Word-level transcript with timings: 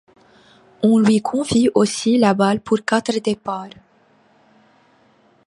On 0.81 0.97
lui 0.97 1.21
confie 1.21 1.69
aussi 1.75 2.17
la 2.17 2.33
balle 2.33 2.59
pour 2.59 2.83
quatre 2.83 3.19
départs. 3.21 3.67